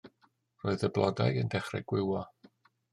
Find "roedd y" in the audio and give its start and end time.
0.63-0.89